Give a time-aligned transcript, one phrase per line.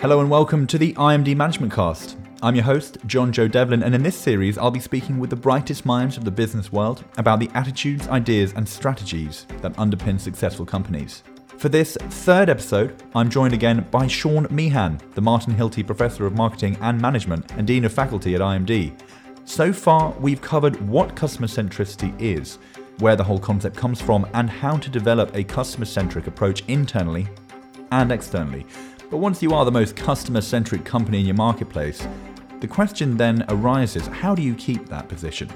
[0.00, 2.16] Hello and welcome to the IMD Management Cast.
[2.42, 5.84] I'm your host, JohnJo Devlin, and in this series, I'll be speaking with the brightest
[5.84, 11.22] minds of the business world about the attitudes, ideas, and strategies that underpin successful companies.
[11.58, 16.34] For this third episode, I'm joined again by Sean Meehan, the Martin Hilti Professor of
[16.34, 18.98] Marketing and Management and Dean of Faculty at IMD.
[19.44, 22.58] So far, we've covered what customer centricity is,
[23.00, 27.28] where the whole concept comes from, and how to develop a customer centric approach internally
[27.92, 28.64] and externally.
[29.10, 32.06] But once you are the most customer centric company in your marketplace,
[32.60, 35.50] the question then arises how do you keep that position?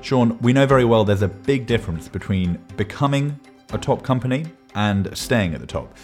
[0.00, 3.38] Sean, we know very well there's a big difference between becoming
[3.74, 5.94] a top company and staying at the top.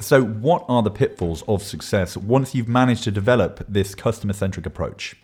[0.00, 4.64] So, what are the pitfalls of success once you've managed to develop this customer centric
[4.64, 5.14] approach?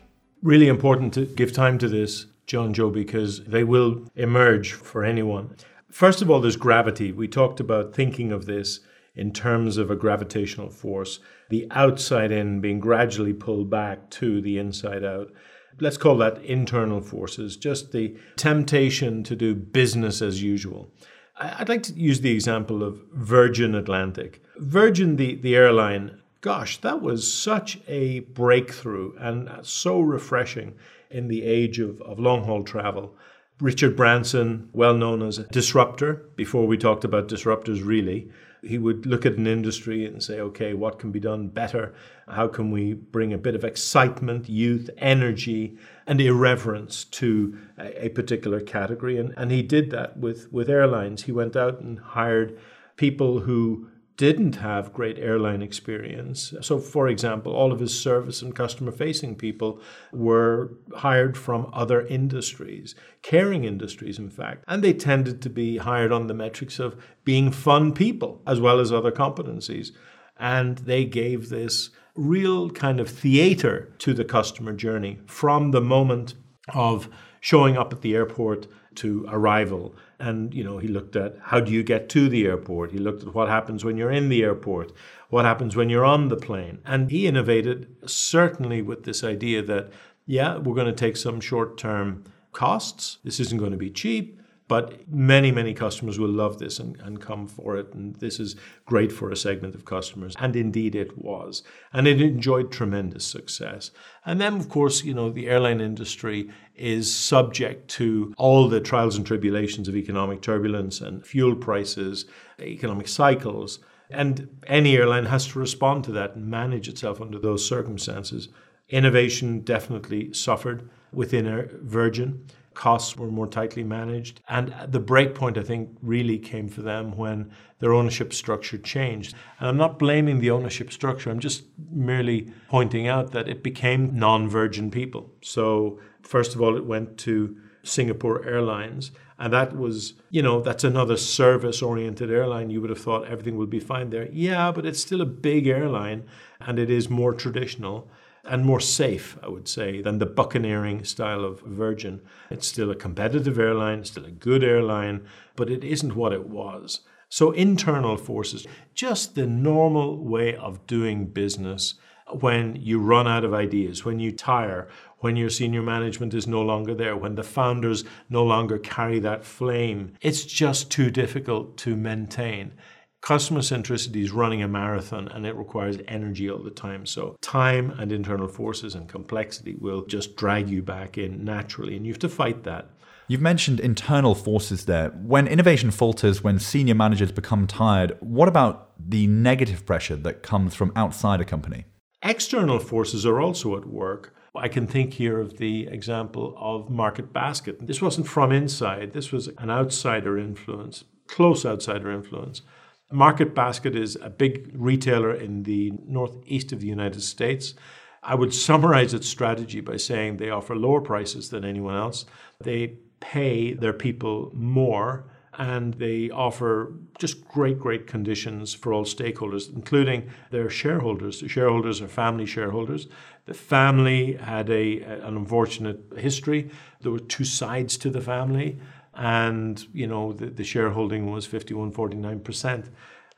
[0.43, 5.57] Really important to give time to this, JohnJo, because they will emerge for anyone.
[5.91, 7.13] First of all, there's gravity.
[7.13, 8.81] We talked about thinking of this
[9.19, 11.19] in terms of a gravitational force,
[11.51, 15.33] the outside in being gradually pulled back to the inside out.
[15.81, 20.91] Let's call that internal forces, just the temptation to do business as usual.
[21.37, 24.43] I'd like to use the example of Virgin Atlantic.
[24.57, 30.75] Virgin, the, the airline, gosh, that was such a breakthrough and so refreshing
[31.11, 33.15] in the age of, of long haul travel.
[33.61, 38.31] Richard Branson, well known as a disruptor, before we talked about disruptors really,
[38.63, 41.95] he would look at an industry and say, okay, what can be done better?
[42.27, 48.09] How can we bring a bit of excitement, youth, energy, and irreverence to a, a
[48.11, 49.19] particular category?
[49.19, 51.25] And, and he did that with, with airlines.
[51.25, 52.59] He went out and hired
[52.97, 53.89] people who
[54.19, 56.53] didn't have great airline experience.
[56.61, 59.81] So, for example, all of his service and customer facing people
[60.13, 64.65] were hired from other industries, caring industries, in fact.
[64.67, 68.81] And they tended to be hired on the metrics of being fun people as well
[68.81, 69.93] as other competencies.
[70.37, 76.35] And they gave this real kind of theater to the customer journey from the moment
[76.75, 77.09] of
[77.41, 78.67] showing up at the airport
[78.99, 79.95] to arrival.
[80.19, 82.93] And, you know, he looked at how do you get to the airport?
[82.93, 84.93] He looked at what happens when you're in the airport,
[85.31, 86.79] what happens when you're on the plane.
[86.85, 89.91] And he innovated certainly with this idea that,
[90.27, 93.19] yeah, we're going to take some short term costs.
[93.25, 94.41] This isn't going to be cheap.
[94.69, 97.95] But many, many customers will love this and, and come for it.
[97.95, 100.35] And this is great for a segment of customers.
[100.39, 101.63] And indeed it was.
[101.93, 103.91] And it enjoyed tremendous success.
[104.27, 109.17] And then, of course, you know, the airline industry is subject to all the trials
[109.17, 112.27] and tribulations of economic turbulence and fuel prices,
[112.61, 113.79] economic cycles.
[114.11, 118.49] And any airline has to respond to that and manage itself under those circumstances.
[118.91, 122.45] Innovation definitely suffered within Virgin
[122.79, 124.41] costs were more tightly managed.
[124.49, 127.51] And the break point, I think, really came for them when
[127.81, 129.35] their ownership structure changed.
[129.59, 134.17] And I'm not blaming the ownership structure, I'm just merely pointing out that it became
[134.17, 135.33] non virgin people.
[135.43, 139.11] So, first of all, it went to Singapore Airlines.
[139.41, 142.71] And that was, you know, that's another service oriented airline.
[142.71, 144.29] You would have thought everything would be fine there.
[144.33, 146.25] Yeah, but it's still a big airline
[146.61, 148.09] and it is more traditional
[148.45, 152.21] and more safe, I would say, than the buccaneering style of Virgin.
[152.51, 155.27] It's still a competitive airline, still a good airline,
[155.57, 157.01] but it isn't what it was.
[157.29, 161.95] So, internal forces, just the normal way of doing business
[162.41, 164.89] when you run out of ideas, when you tire,
[165.19, 169.45] when your senior management is no longer there, when the founders no longer carry that
[169.45, 170.13] flame.
[170.21, 172.73] It's just too difficult to maintain
[173.21, 177.07] customer centricity is running a marathon and it requires energy all the time.
[177.07, 182.07] So, time and internal forces and complexity will just drag you back in naturally, and
[182.07, 182.91] you have to fight that.
[183.31, 185.11] You've mentioned internal forces there.
[185.11, 190.75] When innovation falters, when senior managers become tired, what about the negative pressure that comes
[190.75, 191.85] from outside a company?
[192.23, 194.35] External forces are also at work.
[194.57, 197.87] I can think here of the example of Market Basket.
[197.87, 202.63] This wasn't from inside, this was an outsider influence, close outsider influence.
[203.11, 207.75] Market Basket is a big retailer in the northeast of the United States.
[208.23, 212.27] I would summarize its strategy by saying they offer lower prices than anyone else.
[212.61, 215.25] They pay their people more
[215.57, 221.41] and they offer just great, great conditions for all stakeholders, including their shareholders.
[221.41, 223.09] The shareholders are family shareholders.
[223.47, 226.71] The family had a, an unfortunate history.
[227.01, 228.79] There were two sides to the family
[229.19, 232.87] and you know the, the shareholding was 51 49%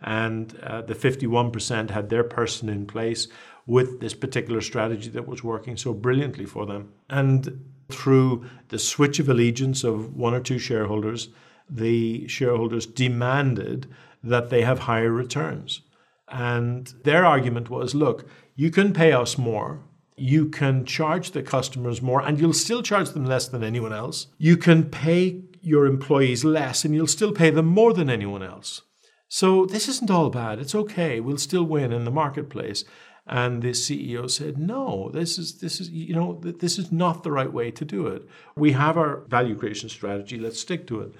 [0.02, 3.28] and uh, the 51% had their person in place
[3.66, 9.18] with this particular strategy that was working so brilliantly for them and through the switch
[9.18, 11.28] of allegiance of one or two shareholders
[11.68, 13.86] the shareholders demanded
[14.22, 15.80] that they have higher returns
[16.28, 18.28] and their argument was look
[18.60, 19.80] you can pay us more.
[20.16, 24.26] You can charge the customers more and you'll still charge them less than anyone else.
[24.36, 28.82] You can pay your employees less and you'll still pay them more than anyone else.
[29.28, 30.58] So this isn't all bad.
[30.58, 31.20] It's okay.
[31.20, 32.84] We'll still win in the marketplace.
[33.26, 37.30] And the CEO said, "No, this is this is you know this is not the
[37.30, 38.28] right way to do it.
[38.56, 40.36] We have our value creation strategy.
[40.36, 41.12] Let's stick to it."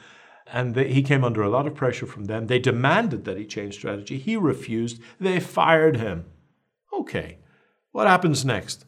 [0.53, 2.49] And they, he came under a lot of pressure from them.
[2.49, 4.19] They demanded that he change strategy.
[4.19, 5.01] He refused.
[5.21, 6.25] They fired him.
[6.93, 7.39] Okay,
[7.93, 8.87] what happens next?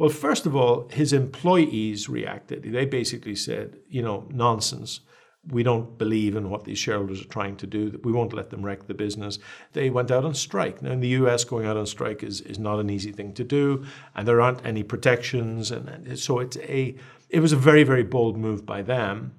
[0.00, 2.62] Well, first of all, his employees reacted.
[2.62, 5.00] They basically said, you know, nonsense
[5.46, 8.00] we don't believe in what these shareholders are trying to do.
[8.02, 9.38] We won't let them wreck the business.
[9.74, 10.80] They went out on strike.
[10.80, 13.44] Now, in the US, going out on strike is, is not an easy thing to
[13.44, 15.70] do, and there aren't any protections.
[15.70, 16.96] And so it's a,
[17.28, 19.34] it was a very, very bold move by them,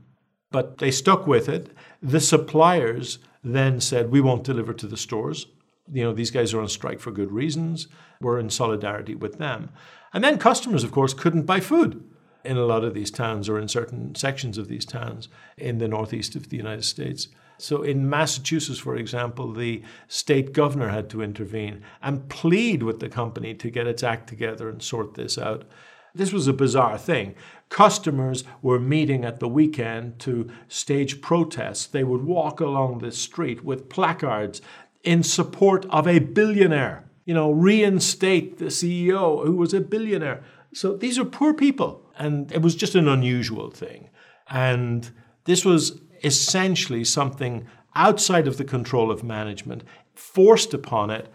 [0.51, 1.71] but they stuck with it.
[2.03, 5.47] The suppliers then said, We won't deliver to the stores.
[5.91, 7.87] You know, these guys are on strike for good reasons.
[8.19, 9.69] We're in solidarity with them.
[10.13, 12.03] And then customers, of course, couldn't buy food
[12.43, 15.87] in a lot of these towns or in certain sections of these towns in the
[15.87, 17.27] northeast of the United States.
[17.57, 23.09] So in Massachusetts, for example, the state governor had to intervene and plead with the
[23.09, 25.65] company to get its act together and sort this out.
[26.13, 27.35] This was a bizarre thing.
[27.69, 31.85] Customers were meeting at the weekend to stage protests.
[31.85, 34.61] They would walk along the street with placards
[35.03, 37.09] in support of a billionaire.
[37.25, 40.43] You know, reinstate the CEO who was a billionaire.
[40.73, 42.09] So these are poor people.
[42.17, 44.09] And it was just an unusual thing.
[44.49, 45.09] And
[45.45, 49.83] this was essentially something outside of the control of management,
[50.13, 51.31] forced upon it.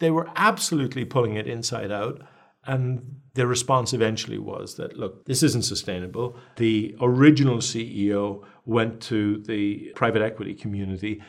[0.00, 2.22] They were absolutely pulling it inside out.
[2.64, 6.36] And the response eventually was that, look, this isn't sustainable.
[6.56, 11.22] The original CEO went to the private equity community,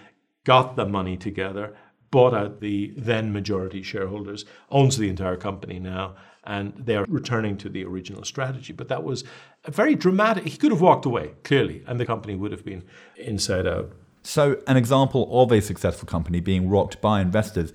[0.44, 1.76] got the money together,
[2.12, 7.58] bought out the then majority shareholders, owns the entire company now, and they are returning
[7.58, 8.74] to the original strategy.
[8.74, 9.24] But that was
[9.66, 10.46] a very dramatic.
[10.46, 12.84] He could have walked away, clearly, and the company would have been
[13.18, 13.92] inside out.
[14.24, 17.72] So, an example of a successful company being rocked by investors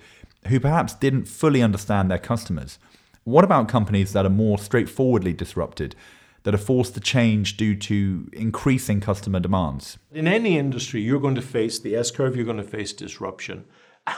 [0.47, 2.77] who perhaps didn't fully understand their customers.
[3.23, 5.95] What about companies that are more straightforwardly disrupted,
[6.45, 9.97] that are forced to change due to increasing customer demands?
[10.13, 13.65] In any industry, you're going to face the S curve, you're going to face disruption.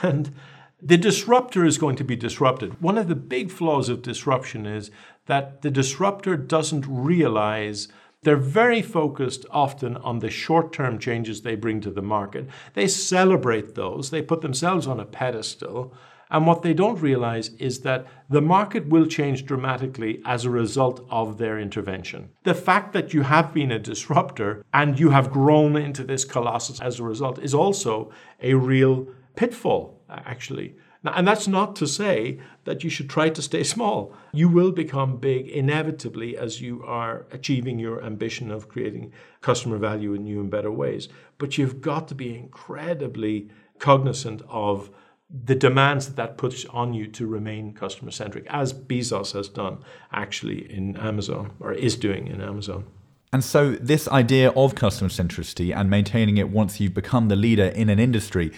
[0.02, 0.34] And
[0.80, 2.80] the disruptor is going to be disrupted.
[2.82, 4.90] One of the big flaws of disruption is
[5.24, 7.88] that the disruptor doesn't realize
[8.22, 12.46] they're very focused often on the short term changes they bring to the market.
[12.74, 15.94] They celebrate those, they put themselves on a pedestal.
[16.30, 21.06] And what they don't realize is that the market will change dramatically as a result
[21.10, 22.30] of their intervention.
[22.44, 26.80] The fact that you have been a disruptor and you have grown into this colossus
[26.80, 28.10] as a result is also
[28.42, 30.74] a real pitfall, actually.
[31.04, 34.12] Now, and that's not to say that you should try to stay small.
[34.32, 40.14] You will become big inevitably as you are achieving your ambition of creating customer value
[40.14, 41.08] in new and better ways.
[41.38, 43.48] But you've got to be incredibly
[43.78, 44.90] cognizant of
[45.30, 49.78] the demands that that puts on you to remain customer centric, as Bezos has done
[50.12, 52.84] actually in Amazon or is doing in Amazon.
[53.30, 57.66] And so, this idea of customer centricity and maintaining it once you've become the leader
[57.66, 58.52] in an industry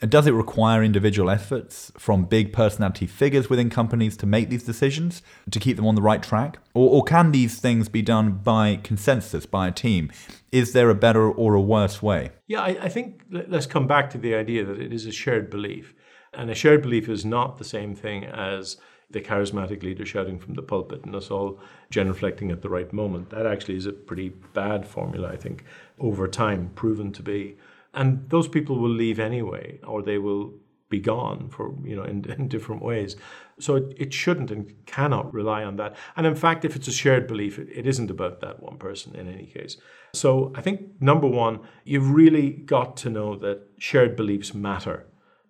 [0.00, 5.22] does it require individual efforts from big personality figures within companies to make these decisions,
[5.50, 6.58] to keep them on the right track?
[6.74, 10.12] Or, or, can these things be done by consensus, by a team?
[10.52, 12.30] Is there a better or a worse way?
[12.46, 15.48] Yeah, I, I think let's come back to the idea that it is a shared
[15.48, 15.94] belief.
[16.36, 18.76] And a shared belief is not the same thing as
[19.10, 21.58] the charismatic leader shouting from the pulpit and us all
[21.90, 23.30] genuflecting at the right moment.
[23.30, 25.64] That actually is a pretty bad formula, I think,
[25.98, 27.56] over time proven to be.
[27.94, 30.54] And those people will leave anyway, or they will
[30.88, 33.16] be gone for you know in, in different ways.
[33.58, 35.96] So it, it, shouldn't and cannot rely on that.
[36.16, 39.16] And in fact, if it's a shared belief, it, it isn't about that one person
[39.16, 39.78] in any case.
[40.12, 45.06] So I think number one, you've really got to know that shared beliefs matter.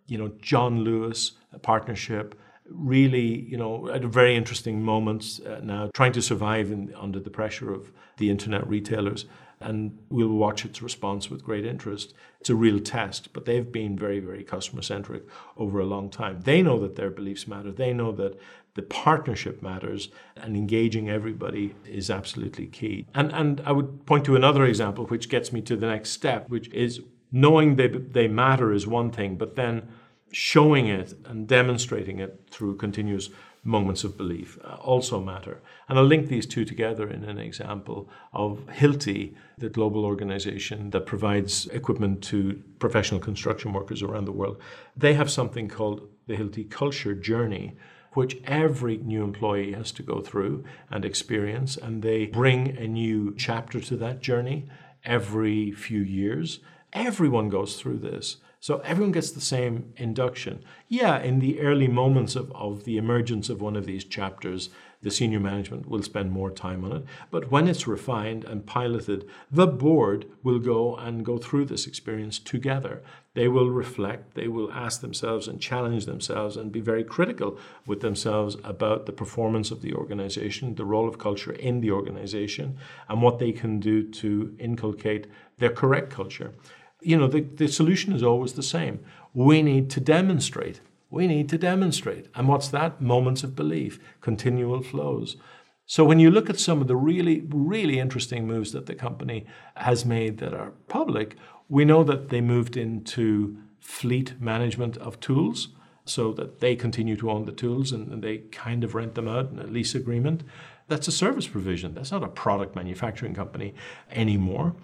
[0.06, 1.32] You know, John Lewis,
[1.62, 6.92] partnership, really, you know, at a very interesting moments uh, now, trying to survive in,
[6.96, 9.26] under the pressure of the internet retailers
[9.60, 12.12] and we'll watch its response with great interest.
[12.40, 15.24] It's a real test, but they've been very, very customer centric
[15.56, 16.42] over a long time.
[16.42, 17.72] They know that their beliefs matter.
[17.72, 18.38] They know that
[18.74, 23.06] the partnership matters and engaging everybody is absolutely key.
[23.14, 26.50] And, and I would point to another example, which gets me to the next step,
[26.50, 27.00] which is
[27.32, 29.88] knowing they, they matter is one thing, but then
[30.32, 33.30] showing it and demonstrating it through continuous
[33.66, 35.60] moments of belief uh, also matter.
[35.88, 41.06] And I'll link these two together in an example of Hilti, the global organization that
[41.06, 44.60] provides equipment to professional construction workers around the world.
[44.96, 47.76] They have something called the Hilti Culture Journey,
[48.12, 53.34] which every new employee has to go through and experience, and they bring a new
[53.36, 54.68] chapter to that journey
[55.04, 56.60] every few years.
[56.96, 58.38] Everyone goes through this.
[58.58, 60.64] So everyone gets the same induction.
[60.88, 64.70] Yeah, in the early moments of, of the emergence of one of these chapters,
[65.02, 67.04] the senior management will spend more time on it.
[67.30, 72.38] But when it's refined and piloted, the board will go and go through this experience
[72.38, 73.02] together.
[73.34, 78.00] They will reflect, they will ask themselves and challenge themselves and be very critical with
[78.00, 83.20] themselves about the performance of the organization, the role of culture in the organization, and
[83.20, 85.26] what they can do to inculcate
[85.58, 86.54] their correct culture
[87.02, 89.00] you know, the, the solution is always the same.
[89.34, 90.80] We need to demonstrate.
[91.10, 92.26] We need to demonstrate.
[92.34, 93.00] And what's that?
[93.00, 95.36] Moments of belief, continual flows.
[95.84, 99.46] So when you look at some of the really, really interesting moves that the company
[99.76, 101.36] has made that are public,
[101.68, 105.68] we know that they moved into fleet management of tools
[106.04, 109.28] so that they continue to own the tools and, and they kind of rent them
[109.28, 110.42] out in a lease agreement.
[110.88, 111.94] That's a service provision.
[111.94, 113.74] That's not a product manufacturing company
[114.10, 114.74] anymore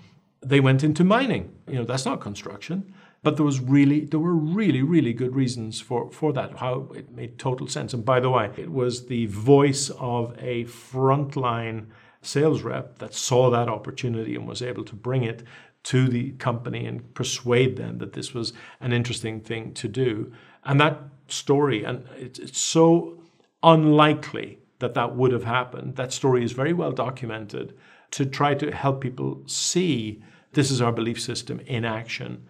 [0.42, 1.52] they went into mining.
[1.68, 2.92] You know, that's not construction.
[3.22, 7.12] But there was really, there were really, really good reasons for, for that, how it
[7.12, 7.94] made total sense.
[7.94, 11.86] And by the way, it was the voice of a frontline
[12.20, 15.44] sales rep that saw that opportunity and was able to bring it
[15.84, 20.32] to the company and persuade them that this was an interesting thing to do.
[20.64, 23.18] And that story, and it's, it's so
[23.62, 25.94] unlikely that that would have happened.
[25.94, 27.76] That story is very well documented
[28.12, 30.22] to try to help people see
[30.52, 32.46] this is our belief system in action.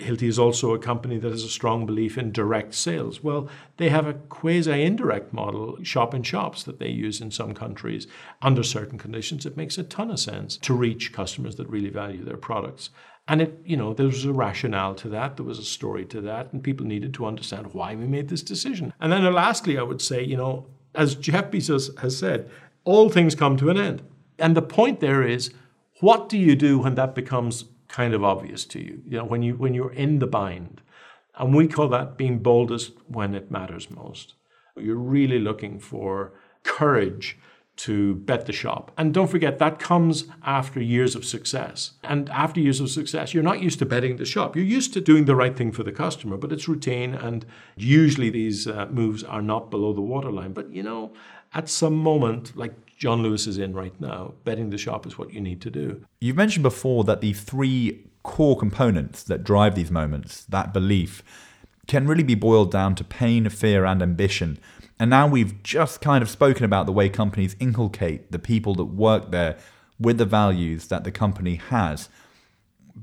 [0.00, 3.22] Hilti is also a company that has a strong belief in direct sales.
[3.22, 7.52] Well, they have a quasi indirect model, shop in shops, that they use in some
[7.52, 8.06] countries.
[8.40, 12.24] Under certain conditions, it makes a ton of sense to reach customers that really value
[12.24, 12.90] their products.
[13.28, 16.20] And it, you know, there was a rationale to that, there was a story to
[16.22, 18.92] that, and people needed to understand why we made this decision.
[18.98, 22.50] And then uh, lastly, I would say, you know, as Jeff Bezos has said,
[22.84, 24.02] all things come to an end.
[24.38, 25.52] And the point there is
[26.02, 29.02] what do you do when that becomes kind of obvious to you?
[29.06, 30.82] You know, when you when you're in the bind.
[31.36, 34.34] And we call that being boldest when it matters most.
[34.76, 36.32] You're really looking for
[36.64, 37.38] courage
[37.74, 38.90] to bet the shop.
[38.98, 41.92] And don't forget, that comes after years of success.
[42.04, 44.54] And after years of success, you're not used to betting the shop.
[44.54, 47.14] You're used to doing the right thing for the customer, but it's routine.
[47.14, 50.52] And usually these uh, moves are not below the waterline.
[50.52, 51.12] But you know,
[51.54, 54.34] at some moment, like John Lewis is in right now.
[54.44, 56.04] Betting the shop is what you need to do.
[56.20, 61.22] You've mentioned before that the three core components that drive these moments, that belief,
[61.86, 64.58] can really be boiled down to pain, fear, and ambition.
[64.98, 68.84] And now we've just kind of spoken about the way companies inculcate the people that
[68.84, 69.58] work there
[69.98, 72.08] with the values that the company has.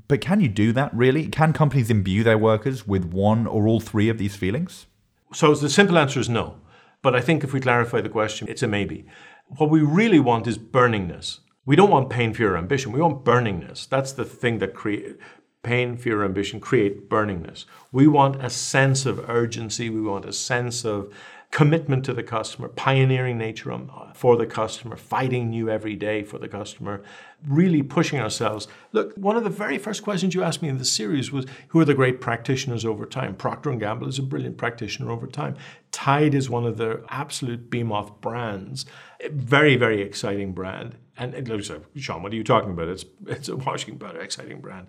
[0.08, 1.28] But can you do that really?
[1.28, 4.86] Can companies imbue their workers with one or all three of these feelings?
[5.34, 6.56] So the simple answer is no.
[7.02, 9.06] But I think if we clarify the question, it's a maybe.
[9.46, 11.40] What we really want is burningness.
[11.64, 12.92] We don't want pain, fear, or ambition.
[12.92, 13.88] We want burningness.
[13.88, 15.16] That's the thing that create
[15.62, 17.64] pain, fear, or ambition create burningness.
[17.92, 19.90] We want a sense of urgency.
[19.90, 21.12] We want a sense of
[21.50, 26.38] commitment to the customer, pioneering nature uh, for the customer, fighting new every day for
[26.38, 27.02] the customer,
[27.44, 28.68] really pushing ourselves.
[28.92, 31.80] Look, one of the very first questions you asked me in the series was who
[31.80, 33.34] are the great practitioners over time?
[33.34, 35.56] Procter & Gamble is a brilliant practitioner over time.
[35.90, 38.86] Tide is one of the absolute behemoth brands.
[39.32, 40.96] Very, very exciting brand.
[41.16, 42.88] And it looks like, Sean, what are you talking about?
[42.88, 44.86] It's, it's a washing powder, exciting brand.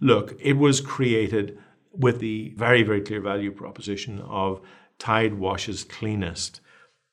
[0.00, 1.58] Look, it was created
[1.92, 4.60] with the very, very clear value proposition of
[4.98, 6.60] Tide washes cleanest.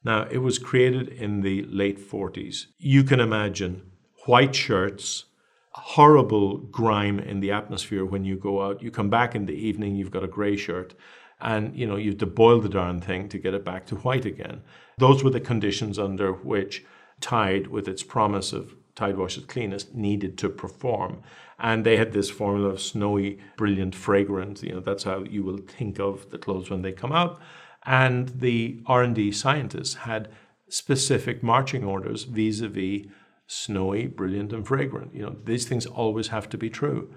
[0.04, 2.66] Now, it was created in the late 40s.
[2.78, 3.84] You can imagine
[4.26, 5.26] white shirts,
[5.72, 8.82] horrible grime in the atmosphere when you go out.
[8.82, 10.94] You come back in the evening, you've got a grey shirt,
[11.40, 13.96] and you know you have to boil the darn thing to get it back to
[13.96, 14.62] white again.
[14.98, 16.86] Those were the conditions under which
[17.22, 21.24] Tide, with its promise of Tide washes cleanest, needed to perform.
[21.58, 24.62] And they had this formula of snowy, brilliant fragrance.
[24.62, 27.40] You know, that's how you will think of the clothes when they come out
[27.86, 30.30] and the R&D scientists had
[30.70, 33.08] specific marching orders vis-a-vis
[33.48, 35.14] snowy, brilliant, and fragrant.
[35.14, 37.14] You know, these things always have to be true.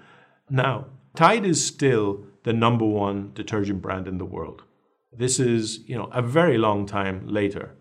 [0.49, 4.63] Now, Tide is still the number one detergent brand in the world.
[5.11, 7.75] This is, you know, a very long time later.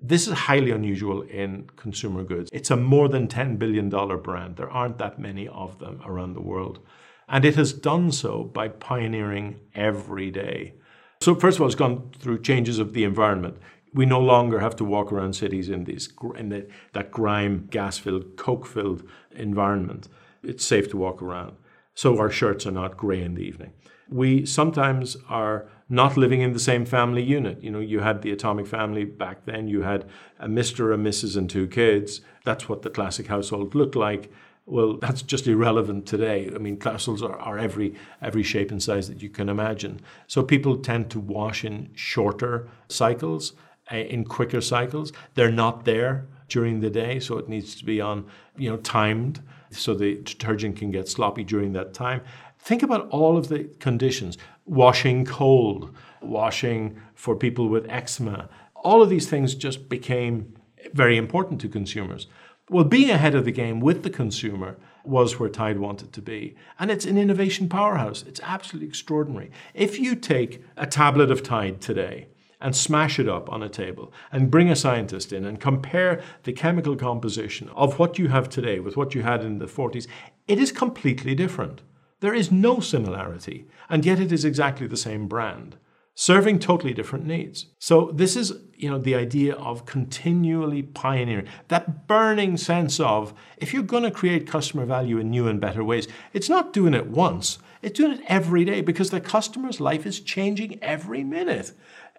[0.00, 2.48] This is highly unusual in consumer goods.
[2.52, 4.56] It's a more than $10 billion brand.
[4.56, 6.78] There aren't that many of them around the world.
[7.28, 10.74] And it has done so by pioneering every day.
[11.20, 13.58] So first of all, it's gone through changes of the environment.
[13.92, 18.36] We no longer have to walk around cities in these in the, that grime, gas-filled,
[18.36, 20.08] coke-filled environment.
[20.42, 21.56] It's safe to walk around.
[21.94, 23.72] So our shirts are not grey in the evening.
[24.08, 27.62] We sometimes are not living in the same family unit.
[27.62, 30.08] You know, you had the atomic family back then, you had
[30.38, 32.20] a Mr., a Mrs., and two kids.
[32.44, 34.30] That's what the classic household looked like.
[34.68, 36.50] Well, that's just irrelevant today.
[36.54, 40.00] I mean, households are, are every every shape and size that you can imagine.
[40.26, 43.54] So people tend to wash in shorter cycles,
[43.90, 45.10] uh, in quicker cycles.
[45.34, 48.26] They're not there during the day, so it needs to be on,
[48.58, 52.20] you know, timed so the detergent can get sloppy during that time.
[52.58, 58.50] Think about all of the conditions washing cold, washing for people with eczema.
[58.74, 60.54] All of these things just became
[60.92, 62.26] very important to consumers.
[62.70, 66.54] Well, being ahead of the game with the consumer was where Tide wanted to be.
[66.78, 68.22] And it's an innovation powerhouse.
[68.24, 69.50] It's absolutely extraordinary.
[69.72, 72.28] If you take a tablet of Tide today
[72.60, 76.52] and smash it up on a table and bring a scientist in and compare the
[76.52, 80.06] chemical composition of what you have today with what you had in the 40s,
[80.46, 81.80] it is completely different.
[82.20, 85.76] There is no similarity, and yet it is exactly the same brand,
[86.20, 87.66] serving totally different needs.
[87.78, 93.72] So this is, you know, the idea of continually pioneering, that burning sense of if
[93.72, 97.06] you're going to create customer value in new and better ways, it's not doing it
[97.06, 101.70] once, it's doing it every day because the customer's life is changing every minute.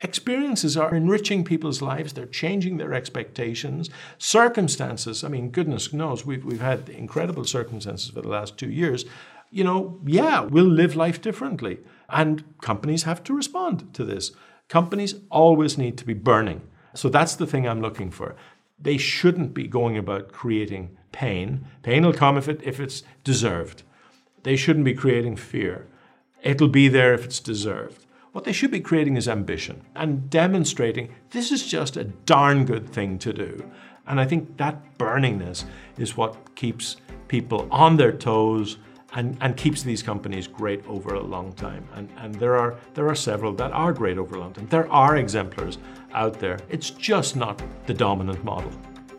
[0.01, 3.89] Experiences are enriching people's lives, they're changing their expectations.
[4.17, 9.03] Circumstances, I mean, goodness knows, we've, we've had incredible circumstances for the last two years
[9.51, 11.79] you know, yeah, we'll live life differently.
[12.07, 14.31] And companies have to respond to this.
[14.67, 16.61] Companies always need to be burning.
[16.93, 18.35] So that's the thing I'm looking for.
[18.79, 21.67] They shouldn't be going about creating pain.
[21.83, 23.83] Pain will come if, it, if it's deserved.
[24.43, 25.87] They shouldn't be creating fear.
[26.41, 28.05] It'll be there if it's deserved.
[28.31, 32.89] What they should be creating is ambition and demonstrating this is just a darn good
[32.89, 33.69] thing to do.
[34.07, 35.65] And I think that burningness
[35.97, 38.77] is what keeps people on their toes
[39.13, 41.87] and, and keeps these companies great over a long time.
[41.95, 44.67] And, and there, are, there are several that are great over a long time.
[44.67, 45.77] There are exemplars
[46.13, 46.59] out there.
[46.69, 48.71] It's just not the dominant model.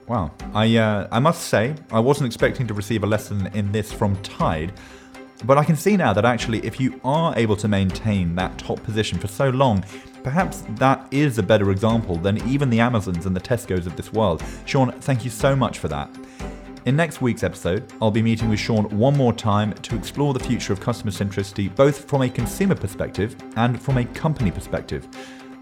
[0.07, 0.33] Wow.
[0.55, 4.17] I, uh, I must say, I wasn't expecting to receive a lesson in this from
[4.23, 4.73] Tide.
[5.45, 8.83] But I can see now that actually, if you are able to maintain that top
[8.83, 9.85] position for so long,
[10.23, 14.13] perhaps that is a better example than even the Amazons and the Tesco's of this
[14.13, 14.43] world.
[14.67, 16.11] Sean, thank you so much for that.
[16.87, 20.41] In next week's episode, I'll be meeting with Sean one more time to explore the
[20.41, 25.07] future of customer centricity both from a consumer perspective and from a company perspective.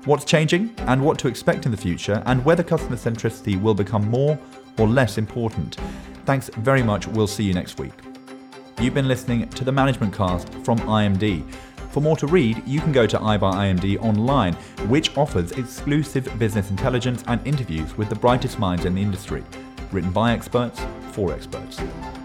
[0.04, 4.09] What's changing and what to expect in the future, and whether customer centricity will become
[4.09, 4.38] more
[4.78, 5.76] or less important.
[6.24, 7.09] Thanks very much.
[7.09, 7.94] We'll see you next week.
[8.81, 11.44] You've been listening to the Management Cast from IMD.
[11.90, 14.54] For more to read, you can go to I by IMD online,
[14.87, 19.42] which offers exclusive business intelligence and interviews with the brightest minds in the industry,
[19.90, 20.81] written by experts
[21.18, 22.17] for experts.